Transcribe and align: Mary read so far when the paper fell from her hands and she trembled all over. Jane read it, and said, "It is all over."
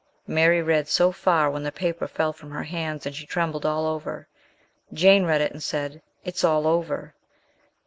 Mary 0.25 0.63
read 0.63 0.87
so 0.87 1.11
far 1.11 1.47
when 1.51 1.61
the 1.61 1.71
paper 1.71 2.07
fell 2.07 2.33
from 2.33 2.49
her 2.49 2.63
hands 2.63 3.05
and 3.05 3.15
she 3.15 3.27
trembled 3.27 3.67
all 3.67 3.85
over. 3.85 4.27
Jane 4.91 5.25
read 5.25 5.41
it, 5.41 5.51
and 5.51 5.61
said, 5.61 6.01
"It 6.25 6.33
is 6.33 6.43
all 6.43 6.65
over." 6.65 7.13